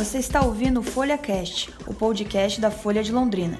[0.00, 3.58] Você está ouvindo o Folha Cast, o podcast da Folha de Londrina.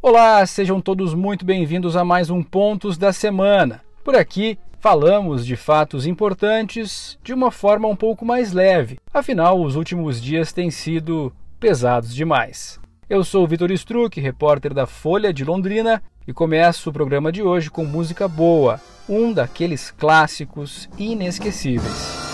[0.00, 3.82] Olá, sejam todos muito bem-vindos a mais um Pontos da Semana.
[4.04, 9.74] Por aqui falamos de fatos importantes de uma forma um pouco mais leve, afinal, os
[9.74, 12.78] últimos dias têm sido pesados demais.
[13.08, 17.68] Eu sou Vitor Struck, repórter da Folha de Londrina, e começo o programa de hoje
[17.68, 22.29] com música boa, um daqueles clássicos inesquecíveis.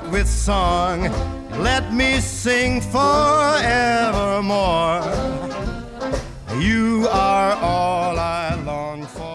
[0.00, 1.00] Heart with song,
[1.62, 5.02] let me sing forevermore.
[6.58, 9.30] You are all I long for.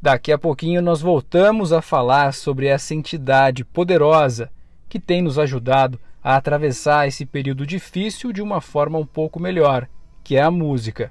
[0.00, 4.50] Daqui a pouquinho nós voltamos a falar sobre essa entidade poderosa
[4.88, 9.88] que tem nos ajudado a atravessar esse período difícil de uma forma um pouco melhor,
[10.22, 11.10] que é a música.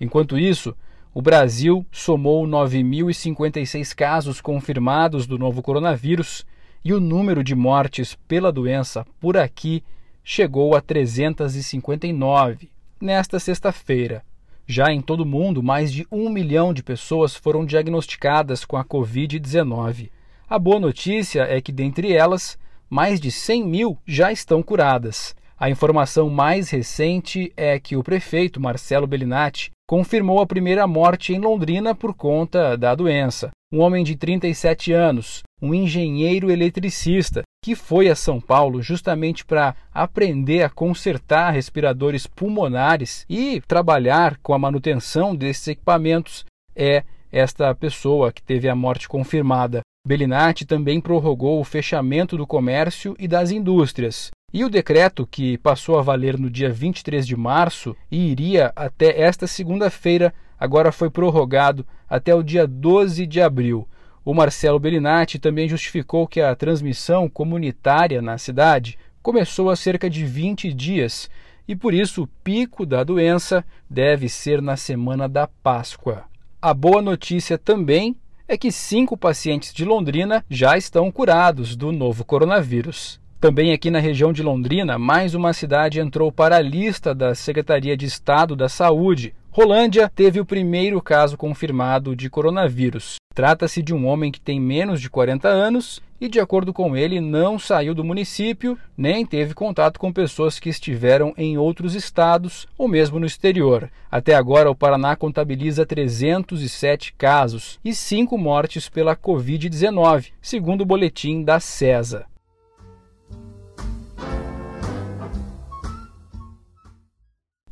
[0.00, 0.76] Enquanto isso,
[1.12, 6.46] o Brasil somou 9.056 casos confirmados do novo coronavírus
[6.84, 9.82] e o número de mortes pela doença por aqui
[10.22, 14.22] chegou a 359 nesta sexta-feira.
[14.66, 18.84] Já em todo o mundo, mais de um milhão de pessoas foram diagnosticadas com a
[18.84, 20.10] Covid-19.
[20.48, 22.56] A boa notícia é que, dentre elas,
[22.88, 25.34] mais de 100 mil já estão curadas.
[25.58, 31.40] A informação mais recente é que o prefeito Marcelo Bellinati confirmou a primeira morte em
[31.40, 33.50] Londrina por conta da doença.
[33.72, 39.74] Um homem de 37 anos, um engenheiro eletricista, que foi a São Paulo justamente para
[39.92, 46.44] aprender a consertar respiradores pulmonares e trabalhar com a manutenção desses equipamentos,
[46.76, 47.02] é
[47.32, 49.80] esta pessoa que teve a morte confirmada.
[50.06, 54.30] Bellinati também prorrogou o fechamento do comércio e das indústrias.
[54.52, 59.20] E o decreto, que passou a valer no dia 23 de março e iria até
[59.20, 63.86] esta segunda-feira, agora foi prorrogado até o dia 12 de abril.
[64.24, 70.24] O Marcelo Bellinati também justificou que a transmissão comunitária na cidade começou há cerca de
[70.24, 71.30] 20 dias
[71.68, 76.24] e por isso o pico da doença deve ser na semana da Páscoa.
[76.60, 78.16] A boa notícia também
[78.48, 83.19] é que cinco pacientes de Londrina já estão curados do novo coronavírus.
[83.40, 87.96] Também aqui na região de Londrina, mais uma cidade entrou para a lista da Secretaria
[87.96, 89.34] de Estado da Saúde.
[89.50, 93.14] Rolândia teve o primeiro caso confirmado de coronavírus.
[93.34, 97.18] Trata-se de um homem que tem menos de 40 anos e, de acordo com ele,
[97.18, 102.86] não saiu do município nem teve contato com pessoas que estiveram em outros estados ou
[102.86, 103.90] mesmo no exterior.
[104.10, 111.42] Até agora, o Paraná contabiliza 307 casos e 5 mortes pela Covid-19, segundo o boletim
[111.42, 112.26] da CESA.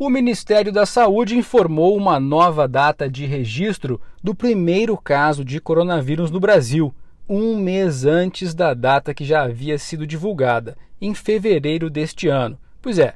[0.00, 6.30] O Ministério da Saúde informou uma nova data de registro do primeiro caso de coronavírus
[6.30, 6.94] no Brasil,
[7.28, 12.56] um mês antes da data que já havia sido divulgada, em fevereiro deste ano.
[12.80, 13.14] Pois é,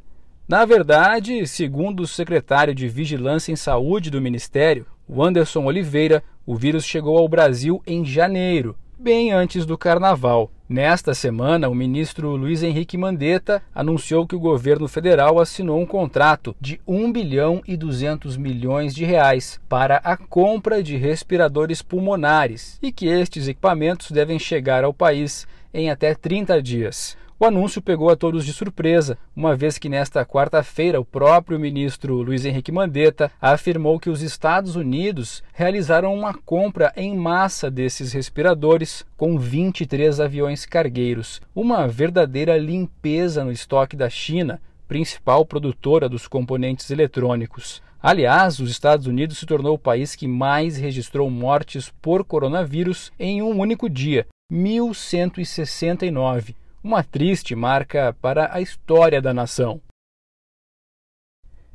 [0.49, 6.57] na verdade, segundo o secretário de Vigilância em Saúde do Ministério, o Anderson Oliveira, o
[6.57, 10.49] vírus chegou ao Brasil em janeiro, bem antes do carnaval.
[10.69, 16.55] Nesta semana, o ministro Luiz Henrique Mandetta anunciou que o governo federal assinou um contrato
[16.61, 22.93] de 1 bilhão e 200 milhões de reais para a compra de respiradores pulmonares e
[22.93, 27.17] que estes equipamentos devem chegar ao país em até 30 dias.
[27.43, 32.23] O anúncio pegou a todos de surpresa, uma vez que nesta quarta-feira o próprio ministro
[32.23, 39.05] Luiz Henrique Mandetta afirmou que os Estados Unidos realizaram uma compra em massa desses respiradores
[39.17, 46.93] com 23 aviões cargueiros, uma verdadeira limpeza no estoque da China, principal produtora dos componentes
[46.93, 47.83] eletrônicos.
[48.01, 53.43] Aliás, os Estados Unidos se tornou o país que mais registrou mortes por coronavírus em
[53.43, 59.81] um único dia, 1169 uma triste marca para a história da nação.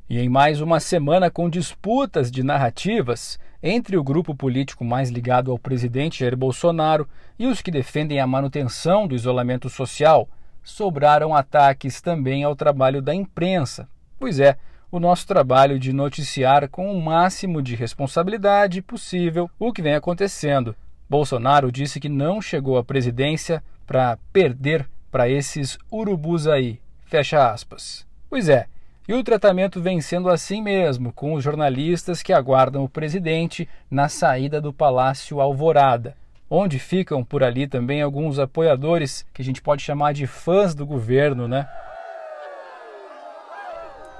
[0.09, 5.49] E em mais uma semana com disputas de narrativas entre o grupo político mais ligado
[5.49, 7.07] ao presidente Jair Bolsonaro
[7.39, 10.27] e os que defendem a manutenção do isolamento social,
[10.61, 13.87] sobraram ataques também ao trabalho da imprensa.
[14.19, 14.57] Pois é,
[14.91, 20.75] o nosso trabalho de noticiar com o máximo de responsabilidade possível o que vem acontecendo.
[21.09, 26.79] Bolsonaro disse que não chegou à presidência para perder para esses urubus aí.
[27.05, 28.05] Fecha aspas.
[28.29, 28.67] Pois é,
[29.07, 34.09] e o tratamento vem sendo assim mesmo, com os jornalistas que aguardam o presidente na
[34.09, 36.13] saída do Palácio Alvorada,
[36.49, 40.85] onde ficam por ali também alguns apoiadores que a gente pode chamar de fãs do
[40.85, 41.69] governo, né?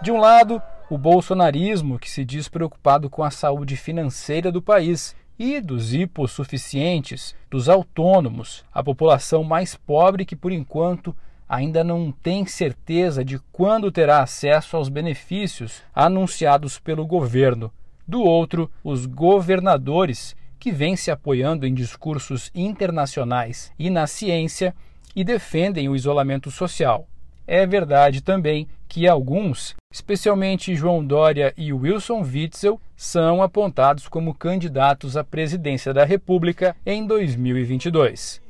[0.01, 5.13] De um lado, o bolsonarismo, que se diz preocupado com a saúde financeira do país,
[5.37, 11.15] e dos hipossuficientes, dos autônomos, a população mais pobre que por enquanto
[11.47, 17.71] ainda não tem certeza de quando terá acesso aos benefícios anunciados pelo governo.
[18.07, 24.75] Do outro, os governadores que vêm se apoiando em discursos internacionais e na ciência
[25.15, 27.07] e defendem o isolamento social.
[27.47, 35.15] É verdade também que alguns, especialmente João Dória e Wilson Witzel, são apontados como candidatos
[35.15, 38.41] à presidência da República em 2022.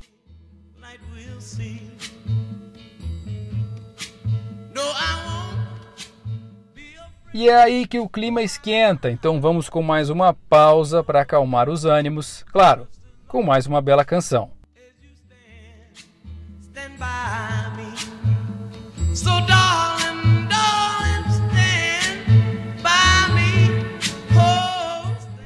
[7.33, 11.69] E é aí que o clima esquenta, então vamos com mais uma pausa para acalmar
[11.69, 12.87] os ânimos, claro,
[13.27, 14.56] com mais uma bela canção.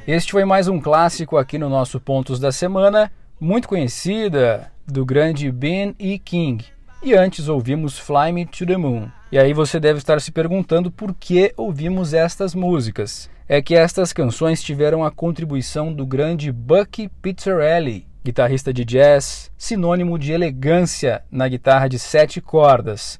[0.08, 3.10] Este foi mais um clássico aqui no nosso Pontos da Semana,
[3.40, 6.20] muito conhecida, do grande Ben E.
[6.20, 6.66] King.
[7.02, 9.08] E antes ouvimos Fly Me to the Moon.
[9.32, 13.30] E aí você deve estar se perguntando por que ouvimos estas músicas.
[13.48, 20.20] É que estas canções tiveram a contribuição do grande Bucky Pizzarelli, guitarrista de jazz, sinônimo
[20.20, 23.18] de elegância na guitarra de sete cordas.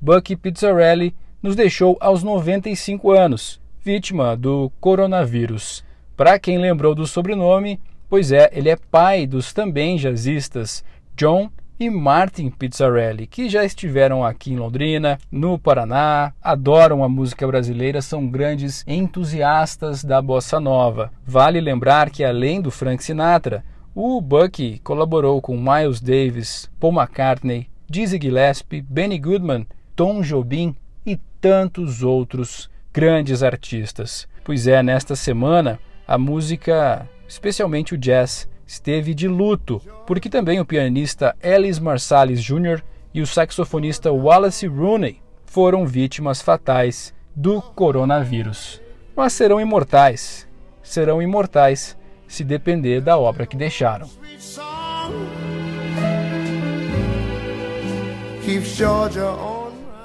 [0.00, 5.84] Bucky Pizzarelli nos deixou aos 95 anos, vítima do coronavírus.
[6.16, 7.80] Para quem lembrou do sobrenome,
[8.10, 10.84] Pois é, ele é pai dos também jazzistas
[11.16, 17.46] John e Martin Pizzarelli, que já estiveram aqui em Londrina, no Paraná, adoram a música
[17.46, 21.12] brasileira, são grandes entusiastas da bossa nova.
[21.24, 23.64] Vale lembrar que além do Frank Sinatra,
[23.94, 29.66] o Bucky colaborou com Miles Davis, Paul McCartney, Dizzy Gillespie, Benny Goodman,
[29.96, 34.28] Tom Jobim e tantos outros grandes artistas.
[34.44, 40.64] Pois é, nesta semana a música especialmente o jazz, esteve de luto, porque também o
[40.64, 42.82] pianista Ellis Marsalis Jr.
[43.14, 48.82] e o saxofonista Wallace Rooney foram vítimas fatais do coronavírus.
[49.14, 50.48] Mas serão imortais,
[50.82, 51.96] serão imortais
[52.30, 54.08] se depender da obra que deixaram.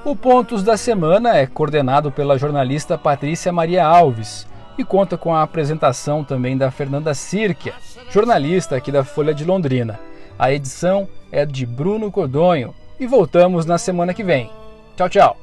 [0.04, 5.44] O Pontos da Semana é coordenado pela jornalista Patrícia Maria Alves e conta com a
[5.44, 7.74] apresentação também da Fernanda Sirkia,
[8.10, 10.00] jornalista aqui da Folha de Londrina.
[10.38, 14.50] A edição é de Bruno Codonho e voltamos na semana que vem.
[14.98, 15.38] Tchau, tchau.